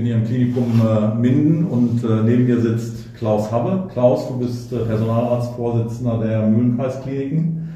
[0.00, 3.86] bin hier im Klinikum äh, Minden und äh, neben mir sitzt Klaus Habbe.
[3.92, 7.68] Klaus, du bist äh, Personalarztvorsitzender der Mühlenkreiskliniken.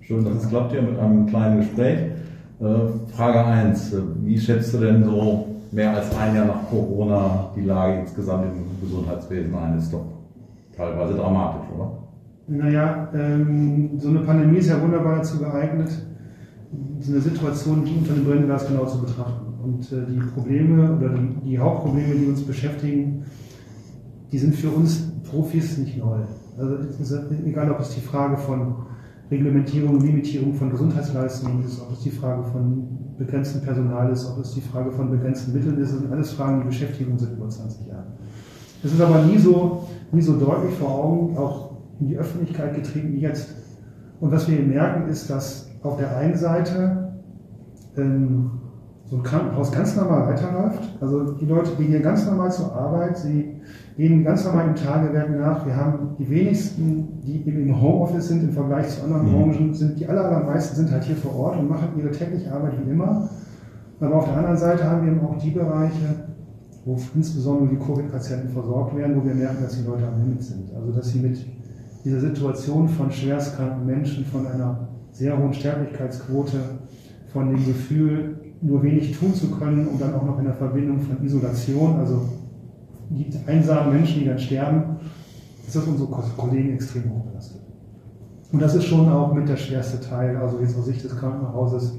[0.00, 1.98] Schön, dass es klappt hier mit einem kleinen Gespräch.
[3.16, 3.96] Frage 1.
[4.22, 8.80] Wie schätzt du denn so mehr als ein Jahr nach Corona die Lage insgesamt im
[8.80, 9.78] Gesundheitswesen ein?
[9.78, 10.04] Ist doch
[10.76, 11.98] teilweise dramatisch, oder?
[12.46, 15.90] Naja, ähm, so eine Pandemie ist ja wunderbar dazu geeignet,
[17.00, 19.52] so eine Situation wie unter dem Brennglas genau zu betrachten.
[19.62, 23.24] Und äh, die Probleme oder die, die, Hauptprobleme, die uns beschäftigen,
[24.30, 26.18] die sind für uns Profis nicht neu.
[26.58, 28.74] Also egal, ob es die Frage von
[29.30, 34.52] Reglementierung, Limitierung von Gesundheitsleistungen ist, ob es die Frage von begrenztem Personal ist, ob es
[34.52, 37.48] die Frage von begrenzten Mitteln ist, das sind alles Fragen, die beschäftigen uns seit über
[37.48, 38.12] 20 Jahren.
[38.84, 41.70] Es ist aber nie so, nie so deutlich vor Augen, auch
[42.00, 43.54] in die Öffentlichkeit getreten wie jetzt.
[44.20, 47.12] Und was wir merken, ist, dass auf der einen Seite
[47.96, 48.50] ähm,
[49.12, 50.80] so ein Krankenhaus ganz normal weiterläuft.
[51.00, 53.60] Also die Leute gehen hier ganz normal zur Arbeit, sie
[53.96, 55.66] gehen ganz normal im Tagewerk nach.
[55.66, 59.32] Wir haben die wenigsten, die im Homeoffice sind im Vergleich zu anderen mhm.
[59.32, 62.90] Branchen, sind die allermeisten sind halt hier vor Ort und machen ihre tägliche Arbeit wie
[62.90, 63.28] immer.
[64.00, 66.30] Aber auf der anderen Seite haben wir eben auch die Bereiche,
[66.86, 70.74] wo insbesondere die Covid-Patienten versorgt werden, wo wir merken, dass die Leute am Limit sind.
[70.74, 71.38] Also dass sie mit
[72.02, 76.58] dieser Situation von schwerstkranken Menschen, von einer sehr hohen Sterblichkeitsquote,
[77.32, 81.00] von dem Gefühl, nur wenig tun zu können und dann auch noch in der Verbindung
[81.00, 82.28] von Isolation, also
[83.10, 84.96] die einsamen Menschen, die dann sterben,
[85.66, 87.60] ist das unsere Kollegen extrem hoch belastet.
[88.52, 91.98] Und das ist schon auch mit der schwerste Teil, also jetzt aus Sicht des Krankenhauses,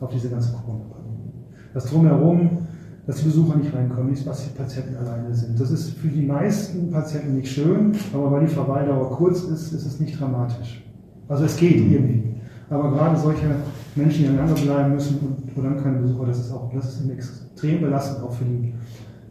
[0.00, 1.32] auf diese ganze Corona-Pandemie.
[1.72, 2.58] Das Drumherum,
[3.06, 5.58] dass die Besucher nicht reinkommen, dass die Patienten alleine sind.
[5.58, 9.86] Das ist für die meisten Patienten nicht schön, aber weil die Verweildauer kurz ist, ist
[9.86, 10.84] es nicht dramatisch.
[11.28, 12.33] Also es geht irgendwie.
[12.70, 13.46] Aber gerade solche
[13.94, 17.10] Menschen, die aneinander bleiben müssen und, und dann keine Besucher, das ist auch, das ist
[17.10, 18.72] extrem belastend auch für, die,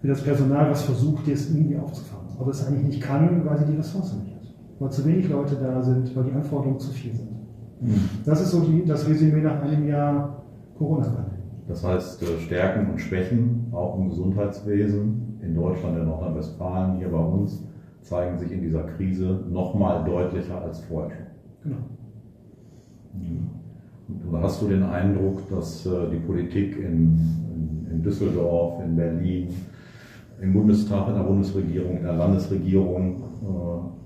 [0.02, 2.28] für das Personal, was versucht, das irgendwie aufzufangen.
[2.40, 4.42] Aber es eigentlich nicht kann, weil sie die Ressourcen nicht hat.
[4.80, 7.32] Weil zu wenig Leute da sind, weil die Anforderungen zu viel sind.
[7.82, 8.10] Mhm.
[8.26, 10.44] Das ist so die, das Resümee nach einem Jahr
[10.78, 11.44] Corona-Pandemie.
[11.68, 17.20] Das heißt, äh, Stärken und Schwächen auch im Gesundheitswesen in Deutschland, in Nordrhein-Westfalen, hier bei
[17.20, 17.64] uns,
[18.02, 21.26] zeigen sich in dieser Krise noch mal deutlicher als vorher schon.
[21.64, 21.78] Genau.
[23.14, 24.42] Mhm.
[24.42, 27.18] hast du den Eindruck, dass äh, die Politik in,
[27.54, 29.50] in, in, Düsseldorf, in Berlin,
[30.42, 33.24] im Bundestag, in der Bundesregierung, in der Landesregierung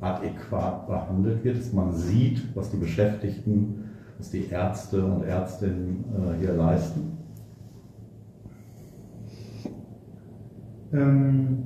[0.02, 3.86] äh, adäquat behandelt wird, dass man sieht, was die Beschäftigten,
[4.18, 7.18] was die Ärzte und Ärztinnen äh, hier leisten?
[10.94, 11.64] Ähm,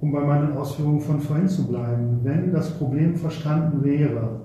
[0.00, 4.43] um bei meinen Ausführungen von vorhin zu bleiben, wenn das Problem verstanden wäre,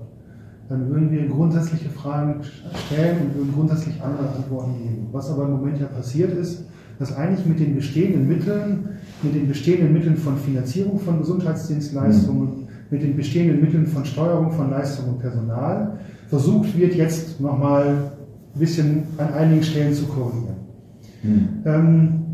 [0.70, 2.36] dann würden wir grundsätzliche Fragen
[2.86, 5.08] stellen und würden grundsätzlich andere Antworten geben.
[5.10, 6.64] Was aber im Moment ja passiert ist,
[7.00, 8.88] dass eigentlich mit den bestehenden Mitteln,
[9.22, 14.70] mit den bestehenden Mitteln von Finanzierung von Gesundheitsdienstleistungen, mit den bestehenden Mitteln von Steuerung von
[14.70, 15.98] Leistung und Personal
[16.28, 18.12] versucht wird, jetzt nochmal
[18.54, 20.54] ein bisschen an einigen Stellen zu korrigieren.
[21.24, 21.48] Mhm.
[21.64, 22.29] Ähm,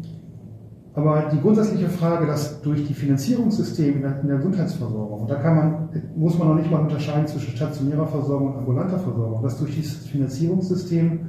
[0.97, 5.89] aber die grundsätzliche Frage, dass durch die Finanzierungssysteme in der, Gesundheitsversorgung, und da kann man,
[6.17, 10.07] muss man noch nicht mal unterscheiden zwischen stationärer Versorgung und ambulanter Versorgung, dass durch dieses
[10.07, 11.21] Finanzierungssystem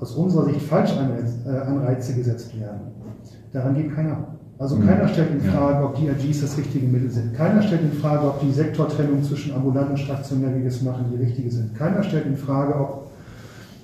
[0.00, 2.80] aus unserer Sicht Falschanreize äh, gesetzt werden.
[3.52, 4.34] Daran geht keiner.
[4.58, 4.88] Also mhm.
[4.88, 7.32] keiner stellt in Frage, ob die AGs das richtige Mittel sind.
[7.32, 11.04] Keiner stellt in Frage, ob die Sektortrennung zwischen ambulant und stationär, wie wir es machen,
[11.12, 11.76] die richtige sind.
[11.76, 13.12] Keiner stellt in Frage, ob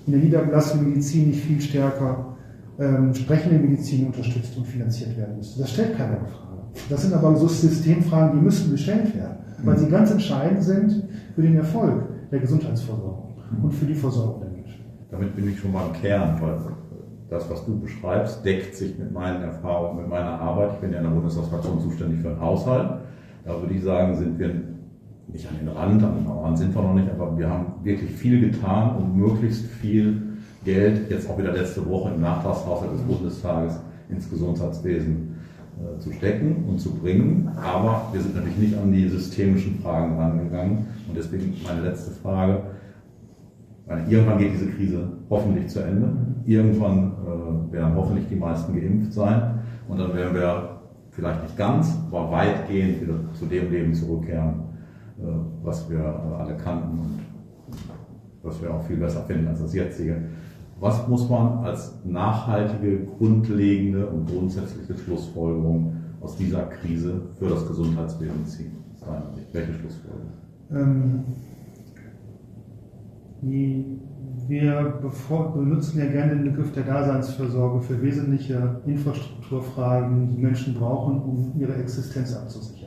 [0.06, 2.30] in der niedergelassenen Medizin nicht viel stärker
[2.80, 5.60] ähm, sprechende Medizin unterstützt und finanziert werden müsste.
[5.60, 6.62] Das stellt keiner in Frage.
[6.88, 11.04] Das sind aber so Systemfragen, die müssten gestellt werden, weil sie ganz entscheidend sind
[11.34, 14.84] für den Erfolg der Gesundheitsversorgung und für die Versorgung der Menschen.
[15.10, 16.56] Damit bin ich schon mal im Kern, weil
[17.28, 20.70] das, was du beschreibst, deckt sich mit meinen Erfahrungen, mit meiner Arbeit.
[20.74, 23.00] Ich bin ja in der Bundeshausfraktion zuständig für den Haushalt.
[23.44, 24.54] Da würde ich sagen, sind wir
[25.28, 28.10] nicht an den Rand, an den Rand sind wir noch nicht, aber wir haben wirklich
[28.10, 30.30] viel getan, um möglichst viel
[30.64, 35.36] Geld, jetzt auch wieder letzte Woche im Nachtragshaushalt des Bundestages, ins Gesundheitswesen
[35.78, 37.50] äh, zu stecken und zu bringen.
[37.56, 40.86] Aber wir sind natürlich nicht an die systemischen Fragen rangegangen.
[41.08, 42.62] Und deswegen meine letzte Frage.
[44.08, 46.12] Irgendwann geht diese Krise hoffentlich zu Ende.
[46.44, 49.60] Irgendwann äh, werden hoffentlich die meisten geimpft sein.
[49.88, 50.80] Und dann werden wir
[51.10, 54.54] vielleicht nicht ganz, aber weitgehend wieder zu dem Leben zurückkehren,
[55.18, 55.24] äh,
[55.62, 57.18] was wir äh, alle kannten und
[58.42, 60.16] was wir auch viel besser finden als das jetzige.
[60.80, 68.46] Was muss man als nachhaltige, grundlegende und grundsätzliche Schlussfolgerung aus dieser Krise für das Gesundheitswesen
[68.46, 68.72] ziehen?
[69.52, 70.30] Welche Schlussfolgerung?
[70.70, 71.24] Ähm,
[74.50, 75.00] Wir
[75.54, 81.74] benutzen ja gerne den Begriff der Daseinsfürsorge für wesentliche Infrastrukturfragen, die Menschen brauchen, um ihre
[81.74, 82.79] Existenz abzusichern.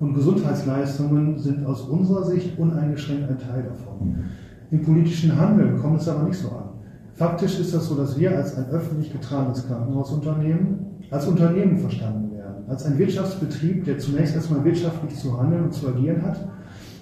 [0.00, 4.08] Und Gesundheitsleistungen sind aus unserer Sicht uneingeschränkt ein Teil davon.
[4.08, 4.24] Mhm.
[4.70, 6.68] Im politischen Handeln kommt es aber nicht so an.
[7.14, 12.68] Faktisch ist das so, dass wir als ein öffentlich getragenes Krankenhausunternehmen als Unternehmen verstanden werden,
[12.68, 16.38] als ein Wirtschaftsbetrieb, der zunächst erstmal wirtschaftlich zu handeln und zu agieren hat,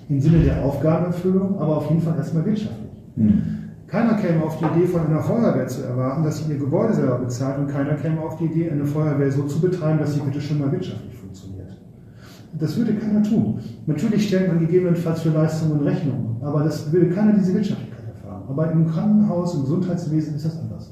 [0.08, 2.90] im Sinne der Aufgabenerfüllung, aber auf jeden Fall erstmal wirtschaftlich.
[3.16, 3.42] Mhm.
[3.88, 7.18] Keiner käme auf die Idee, von einer Feuerwehr zu erwarten, dass sie ihr Gebäude selber
[7.18, 10.40] bezahlt und keiner käme auf die Idee, eine Feuerwehr so zu betreiben, dass sie bitte
[10.40, 11.15] schon mal wirtschaftlich.
[12.58, 13.58] Das würde keiner tun.
[13.86, 18.44] Natürlich stellt man gegebenenfalls für Leistungen Rechnungen, aber das würde keiner diese Wirtschaftlichkeit erfahren.
[18.48, 20.90] Aber im Krankenhaus, im Gesundheitswesen ist das anders.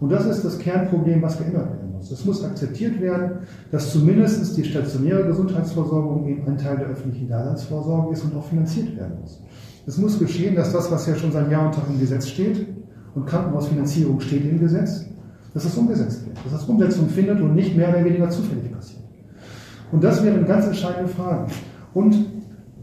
[0.00, 2.10] Und das ist das Kernproblem, was geändert werden muss.
[2.10, 3.38] Es muss akzeptiert werden,
[3.72, 8.96] dass zumindest die stationäre Gesundheitsversorgung eben ein Teil der öffentlichen Daseinsvorsorge ist und auch finanziert
[8.96, 9.42] werden muss.
[9.86, 12.66] Es muss geschehen, dass das, was ja schon seit Jahr und Tag im Gesetz steht,
[13.14, 15.06] und Krankenhausfinanzierung steht im Gesetz,
[15.54, 18.97] dass das umgesetzt wird, dass das Umsetzung findet und nicht mehr oder weniger zufällig passiert.
[19.92, 21.50] Und das wären ganz entscheidende Fragen.
[21.94, 22.16] Und,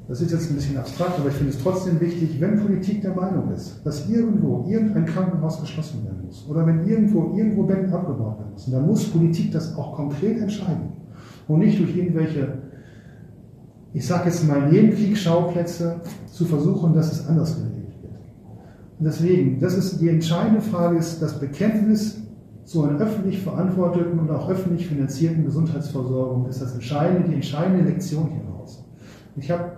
[0.07, 3.15] das ist jetzt ein bisschen abstrakt, aber ich finde es trotzdem wichtig, wenn Politik der
[3.15, 8.37] Meinung ist, dass irgendwo irgendein Krankenhaus geschlossen werden muss oder wenn irgendwo irgendwo Betten abgebaut
[8.37, 10.89] werden müssen, dann muss Politik das auch konkret entscheiden
[11.47, 12.59] und nicht durch irgendwelche
[13.95, 18.13] ich sage jetzt mal, Nebenkriegsschauplätze zu versuchen, dass es anders geregelt wird.
[18.99, 22.17] Und deswegen, das ist die entscheidende Frage, ist das Bekenntnis
[22.65, 28.29] zu einer öffentlich verantworteten und auch öffentlich finanzierten Gesundheitsversorgung ist das entscheidende, die entscheidende Lektion
[28.29, 28.83] hieraus.
[29.37, 29.71] Ich habe,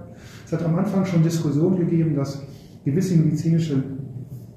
[0.46, 2.42] es hat am Anfang schon Diskussion gegeben, dass
[2.86, 3.84] gewisse medizinische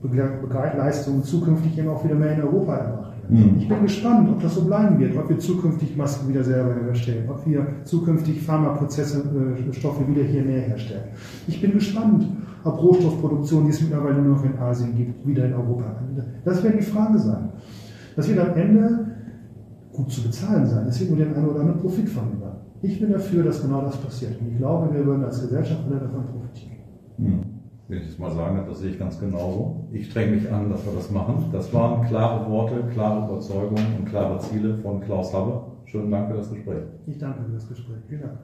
[0.00, 3.10] Begleitleistungen zukünftig eben auch wieder mehr in Europa erwarten.
[3.28, 3.56] Mhm.
[3.58, 7.28] Ich bin gespannt, ob das so bleiben wird, ob wir zukünftig Masken wieder selber herstellen,
[7.28, 9.24] ob wir zukünftig Pharmaprozesse,
[9.68, 11.04] äh, Stoffe wieder hier mehr herstellen.
[11.48, 12.26] Ich bin gespannt,
[12.64, 16.02] ob Rohstoffproduktion, die es mittlerweile nur noch in Asien gibt, wieder in Europa.
[16.44, 17.50] Das werden die Fragen sein.
[18.20, 19.06] Das wird am Ende
[19.92, 20.86] gut zu bezahlen sein.
[20.86, 22.60] Es wird nur den einen oder anderen Profit von über.
[22.82, 24.40] Ich bin dafür, dass genau das passiert.
[24.40, 26.76] Und ich glaube, wir würden als Gesellschaft alle davon profitieren.
[27.18, 29.88] Mhm wenn ich das mal sagen darf, das sehe ich ganz genauso.
[29.90, 31.46] Ich strenge mich an, dass wir das machen.
[31.50, 35.72] Das waren klare Worte, klare Überzeugungen und klare Ziele von Klaus Habe.
[35.86, 36.84] Schönen Dank für das Gespräch.
[37.06, 37.96] Ich danke für das Gespräch.
[38.06, 38.38] Vielen Dank.